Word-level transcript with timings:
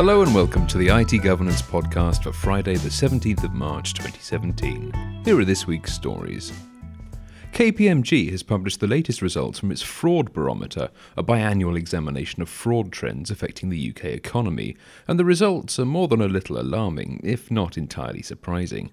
Hello 0.00 0.22
and 0.22 0.34
welcome 0.34 0.66
to 0.68 0.78
the 0.78 0.88
IT 0.88 1.22
Governance 1.22 1.60
Podcast 1.60 2.22
for 2.22 2.32
Friday, 2.32 2.76
the 2.76 2.88
17th 2.88 3.44
of 3.44 3.52
March 3.52 3.92
2017. 3.92 5.20
Here 5.26 5.38
are 5.38 5.44
this 5.44 5.66
week's 5.66 5.92
stories. 5.92 6.54
KPMG 7.52 8.30
has 8.30 8.42
published 8.42 8.80
the 8.80 8.86
latest 8.86 9.20
results 9.20 9.58
from 9.58 9.70
its 9.70 9.82
Fraud 9.82 10.32
Barometer, 10.32 10.88
a 11.18 11.22
biannual 11.22 11.76
examination 11.76 12.40
of 12.40 12.48
fraud 12.48 12.92
trends 12.92 13.30
affecting 13.30 13.68
the 13.68 13.90
UK 13.90 14.06
economy, 14.06 14.74
and 15.06 15.18
the 15.18 15.24
results 15.26 15.78
are 15.78 15.84
more 15.84 16.08
than 16.08 16.22
a 16.22 16.28
little 16.28 16.58
alarming, 16.58 17.20
if 17.22 17.50
not 17.50 17.76
entirely 17.76 18.22
surprising 18.22 18.90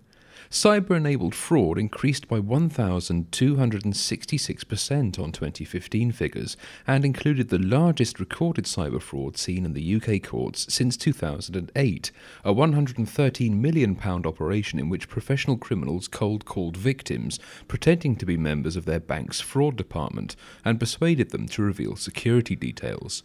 cyber 0.49 0.95
enabled 0.95 1.35
fraud 1.35 1.77
increased 1.77 2.27
by 2.27 2.39
1,266% 2.39 5.19
on 5.19 5.31
2015 5.31 6.11
figures 6.11 6.57
and 6.86 7.05
included 7.05 7.49
the 7.49 7.57
largest 7.57 8.19
recorded 8.19 8.65
cyber 8.65 9.01
fraud 9.01 9.37
seen 9.37 9.65
in 9.65 9.73
the 9.73 9.96
UK 9.96 10.21
courts 10.23 10.71
since 10.73 10.97
2008, 10.97 12.11
a 12.43 12.54
£113 12.54 13.51
million 13.51 14.00
operation 14.04 14.79
in 14.79 14.89
which 14.89 15.10
professional 15.10 15.57
criminals 15.57 16.07
cold 16.07 16.46
called 16.46 16.77
victims, 16.77 17.39
pretending 17.68 18.15
to 18.15 18.25
be 18.25 18.38
members 18.38 18.75
of 18.75 18.85
their 18.85 18.99
bank's 18.99 19.41
fraud 19.41 19.75
department, 19.75 20.35
and 20.63 20.79
persuaded 20.79 21.32
them 21.32 21.47
to 21.47 21.61
reveal 21.61 21.96
security 21.96 22.55
details. 22.55 23.24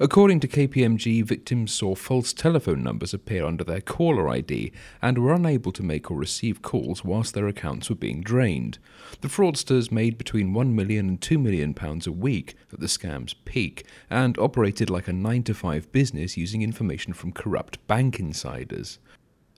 According 0.00 0.40
to 0.40 0.48
KPMG, 0.48 1.24
victims 1.24 1.72
saw 1.72 1.94
false 1.94 2.32
telephone 2.32 2.82
numbers 2.82 3.14
appear 3.14 3.44
under 3.44 3.64
their 3.64 3.80
caller 3.80 4.28
ID 4.28 4.72
and 5.00 5.18
were 5.18 5.32
unable 5.32 5.72
to 5.72 5.82
make 5.82 6.10
or 6.10 6.16
receive 6.16 6.62
calls 6.62 7.04
whilst 7.04 7.34
their 7.34 7.46
accounts 7.46 7.88
were 7.88 7.96
being 7.96 8.20
drained. 8.20 8.78
The 9.20 9.28
fraudsters 9.28 9.92
made 9.92 10.18
between 10.18 10.52
1 10.52 10.74
million 10.74 11.08
and 11.08 11.20
2 11.20 11.38
million 11.38 11.74
pounds 11.74 12.06
a 12.06 12.12
week 12.12 12.56
at 12.72 12.80
the 12.80 12.88
scam's 12.88 13.34
peak 13.34 13.86
and 14.10 14.38
operated 14.38 14.90
like 14.90 15.08
a 15.08 15.12
9 15.12 15.42
to 15.44 15.54
5 15.54 15.92
business 15.92 16.36
using 16.36 16.62
information 16.62 17.12
from 17.12 17.32
corrupt 17.32 17.86
bank 17.86 18.18
insiders. 18.18 18.98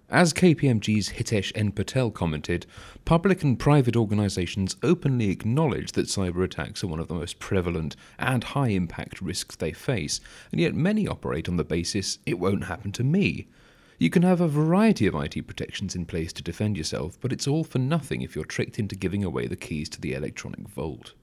As 0.09 0.33
KPMG's 0.33 1.15
Hitesh 1.15 1.51
N. 1.57 1.73
Patel 1.73 2.12
commented, 2.12 2.65
public 3.05 3.43
and 3.43 3.59
private 3.59 3.97
organisations 3.97 4.77
openly 4.81 5.31
acknowledge 5.31 5.93
that 5.93 6.07
cyber 6.07 6.45
attacks 6.45 6.85
are 6.85 6.87
one 6.87 7.01
of 7.01 7.09
the 7.09 7.15
most 7.15 7.41
prevalent 7.41 7.97
and 8.17 8.45
high 8.45 8.69
impact 8.69 9.21
risks 9.21 9.57
they 9.57 9.73
face, 9.73 10.21
and 10.53 10.61
yet 10.61 10.77
many 10.77 11.09
operate 11.09 11.49
on 11.49 11.57
the 11.57 11.65
basis 11.65 12.21
it 12.25 12.39
won't 12.39 12.67
happen 12.67 12.93
to 12.93 13.03
me. 13.03 13.49
You 13.99 14.09
can 14.09 14.23
have 14.23 14.41
a 14.41 14.47
variety 14.47 15.09
of 15.09 15.17
IT 15.17 15.45
protections 15.45 15.97
in 15.97 16.07
place 16.07 16.33
to 16.34 16.43
defend 16.43 16.77
yourself, 16.77 17.19
but 17.21 17.33
it's 17.33 17.49
all 17.49 17.65
for 17.65 17.81
nothing 17.81 18.23
if 18.23 18.37
you're 18.37 18.45
tricked 18.45 18.79
into 18.79 18.95
giving 18.95 19.25
away 19.25 19.49
the 19.49 19.57
keys 19.57 19.89
to 19.89 20.01
the 20.01 20.12
electronic 20.12 20.69
vault. 20.69 21.15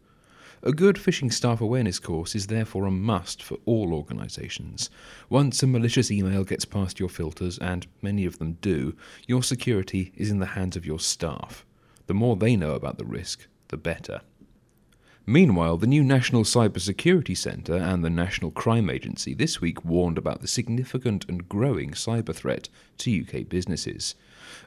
A 0.62 0.72
good 0.72 0.96
phishing 0.96 1.34
staff 1.34 1.60
awareness 1.60 1.98
course 1.98 2.36
is 2.36 2.46
therefore 2.46 2.86
a 2.86 2.92
must 2.92 3.42
for 3.42 3.58
all 3.66 3.96
organisations. 3.96 4.92
Once 5.28 5.64
a 5.64 5.68
malicious 5.68 6.12
email 6.12 6.44
gets 6.44 6.66
past 6.66 7.00
your 7.00 7.10
filters, 7.10 7.58
and 7.58 7.88
many 8.04 8.26
of 8.26 8.38
them 8.38 8.60
do, 8.62 8.96
your 9.26 9.42
security 9.42 10.14
is 10.16 10.30
in 10.30 10.38
the 10.38 10.46
hands 10.46 10.76
of 10.76 10.86
your 10.86 11.00
staff. 11.00 11.66
The 12.06 12.14
more 12.14 12.36
they 12.36 12.56
know 12.56 12.76
about 12.76 13.00
the 13.00 13.06
risk, 13.06 13.48
the 13.70 13.78
better. 13.78 14.22
Meanwhile, 15.32 15.78
the 15.78 15.88
new 15.88 16.04
National 16.04 16.44
Cybersecurity 16.44 17.38
Centre 17.38 17.78
and 17.78 18.04
the 18.04 18.10
National 18.10 18.52
Crime 18.52 18.90
Agency 18.90 19.34
this 19.34 19.62
week 19.62 19.86
warned 19.86 20.18
about 20.18 20.42
the 20.42 20.48
significant 20.48 21.24
and 21.30 21.48
growing 21.48 21.92
cyber 21.92 22.36
threat 22.36 22.68
to 22.98 23.22
UK 23.22 23.48
businesses. 23.48 24.16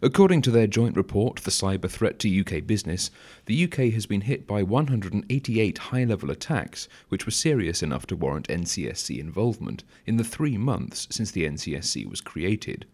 According 0.01 0.41
to 0.41 0.51
their 0.51 0.67
joint 0.67 0.97
report, 0.97 1.43
The 1.43 1.51
Cyber 1.51 1.91
Threat 1.91 2.19
to 2.21 2.41
UK 2.41 2.67
Business, 2.67 3.11
the 3.45 3.65
UK 3.65 3.93
has 3.93 4.07
been 4.07 4.23
hit 4.23 4.47
by 4.47 4.63
188 4.63 5.77
high 5.77 6.05
level 6.05 6.31
attacks, 6.31 6.89
which 7.11 7.27
were 7.27 7.31
serious 7.31 7.83
enough 7.83 8.07
to 8.07 8.17
warrant 8.17 8.49
NCSC 8.49 9.19
involvement, 9.19 9.85
in 10.07 10.17
the 10.17 10.25
three 10.25 10.57
months 10.57 11.07
since 11.11 11.31
the 11.31 11.45
NCSC 11.45 12.09
was 12.09 12.23
created. 12.23 12.87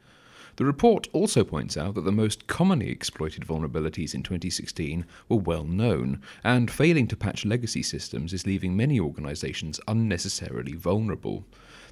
The 0.56 0.64
report 0.64 1.08
also 1.12 1.44
points 1.44 1.76
out 1.76 1.94
that 1.94 2.04
the 2.04 2.12
most 2.12 2.46
commonly 2.46 2.90
exploited 2.90 3.44
vulnerabilities 3.44 4.14
in 4.14 4.22
2016 4.22 5.06
were 5.28 5.36
well 5.36 5.64
known, 5.64 6.20
and 6.44 6.70
failing 6.70 7.06
to 7.08 7.16
patch 7.16 7.44
legacy 7.44 7.82
systems 7.82 8.32
is 8.32 8.46
leaving 8.46 8.76
many 8.76 8.98
organisations 8.98 9.80
unnecessarily 9.88 10.72
vulnerable. 10.72 11.44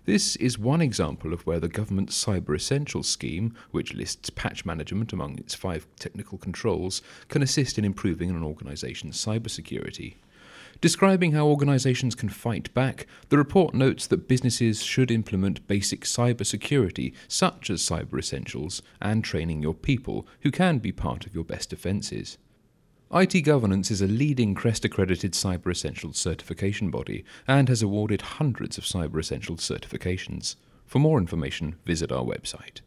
This 0.05 0.37
is 0.37 0.59
one 0.59 0.81
example 0.81 1.33
of 1.33 1.47
where 1.47 1.61
the 1.61 1.69
government's 1.69 2.25
Cyber 2.25 2.57
Essentials 2.57 3.09
scheme, 3.09 3.55
which 3.73 3.95
lists 3.95 4.31
patch 4.31 4.65
management 4.65 5.13
among 5.13 5.39
its 5.39 5.55
five 5.55 5.87
technical 5.99 6.39
controls, 6.39 7.03
can 7.29 7.43
assist 7.43 7.79
in 7.79 7.85
improving 7.85 8.31
an 8.31 8.43
organisation's 8.43 9.23
cybersecurity. 9.23 10.15
Describing 10.81 11.33
how 11.33 11.47
organizations 11.47 12.15
can 12.15 12.29
fight 12.29 12.73
back, 12.75 13.07
the 13.29 13.39
report 13.39 13.75
notes 13.75 14.07
that 14.07 14.29
businesses 14.29 14.83
should 14.83 15.11
implement 15.11 15.67
basic 15.67 16.03
cyber 16.05 16.47
security, 16.47 17.13
such 17.27 17.71
as 17.71 17.83
cyber 17.83 18.19
essentials, 18.19 18.83
and 19.01 19.25
training 19.25 19.63
your 19.63 19.75
people, 19.75 20.27
who 20.41 20.51
can 20.51 20.79
be 20.79 20.93
part 20.93 21.27
of 21.27 21.35
your 21.35 21.45
best 21.45 21.71
defenses. 21.71 22.39
IT 23.13 23.41
Governance 23.41 23.91
is 23.91 24.03
a 24.03 24.07
leading 24.07 24.55
CREST 24.55 24.85
accredited 24.85 25.33
Cyber 25.33 25.71
Essentials 25.71 26.19
certification 26.19 26.91
body 26.91 27.25
and 27.47 27.69
has 27.71 27.81
awarded 27.81 28.21
hundreds 28.21 28.77
of 28.77 28.85
Cyber 28.85 29.19
Essentials 29.19 29.61
certifications. 29.61 30.57
For 30.85 30.99
more 30.99 31.19
information, 31.19 31.77
visit 31.87 32.13
our 32.13 32.25
website. 32.25 32.83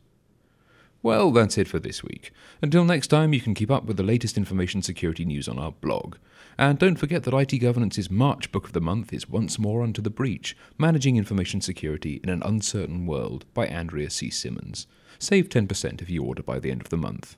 Well, 1.03 1.31
that's 1.31 1.57
it 1.57 1.67
for 1.67 1.79
this 1.79 2.03
week. 2.03 2.31
Until 2.61 2.85
next 2.85 3.07
time, 3.07 3.33
you 3.33 3.41
can 3.41 3.55
keep 3.55 3.71
up 3.71 3.85
with 3.85 3.97
the 3.97 4.03
latest 4.03 4.37
information 4.37 4.83
security 4.83 5.25
news 5.25 5.47
on 5.47 5.57
our 5.57 5.71
blog. 5.71 6.17
And 6.59 6.77
don't 6.77 6.97
forget 6.97 7.23
that 7.23 7.33
IT 7.33 7.57
Governance's 7.57 8.11
March 8.11 8.51
Book 8.51 8.65
of 8.65 8.73
the 8.73 8.81
Month 8.81 9.11
is 9.11 9.27
Once 9.27 9.57
More 9.57 9.81
Unto 9.81 9.99
the 9.99 10.11
Breach 10.11 10.55
Managing 10.77 11.17
Information 11.17 11.59
Security 11.59 12.19
in 12.23 12.29
an 12.29 12.43
Uncertain 12.43 13.07
World 13.07 13.45
by 13.55 13.65
Andrea 13.65 14.11
C. 14.11 14.29
Simmons. 14.29 14.85
Save 15.17 15.49
10% 15.49 16.03
if 16.03 16.09
you 16.09 16.23
order 16.23 16.43
by 16.43 16.59
the 16.59 16.69
end 16.69 16.81
of 16.81 16.89
the 16.89 16.97
month. 16.97 17.35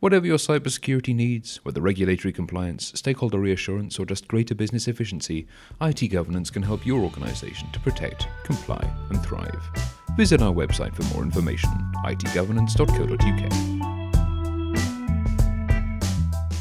Whatever 0.00 0.26
your 0.26 0.36
cybersecurity 0.36 1.14
needs, 1.14 1.64
whether 1.64 1.80
regulatory 1.80 2.32
compliance, 2.32 2.92
stakeholder 2.94 3.38
reassurance, 3.38 3.98
or 3.98 4.04
just 4.04 4.28
greater 4.28 4.54
business 4.54 4.86
efficiency, 4.86 5.46
IT 5.80 6.08
Governance 6.08 6.50
can 6.50 6.62
help 6.62 6.84
your 6.84 7.02
organization 7.02 7.70
to 7.72 7.80
protect, 7.80 8.28
comply, 8.44 8.92
and 9.08 9.22
thrive. 9.24 9.85
Visit 10.16 10.40
our 10.40 10.52
website 10.52 10.94
for 10.94 11.02
more 11.14 11.22
information 11.22 11.70
itgovernance.co.uk. 12.06 13.85